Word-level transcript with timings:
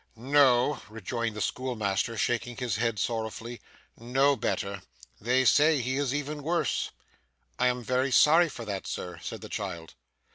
'No,' 0.15 0.81
rejoined 0.89 1.35
the 1.35 1.41
schoolmaster 1.41 2.17
shaking 2.17 2.57
his 2.57 2.77
head 2.77 2.97
sorrowfully, 2.97 3.61
'no 3.95 4.35
better. 4.35 4.81
They 5.19 5.41
even 5.41 5.45
say 5.45 5.79
he 5.79 5.97
is 5.97 6.11
worse.' 6.23 6.89
'I 7.59 7.67
am 7.67 7.83
very 7.83 8.09
sorry 8.11 8.49
for 8.49 8.65
that, 8.65 8.87
Sir,' 8.87 9.19
said 9.21 9.41
the 9.41 9.47
child. 9.49 9.93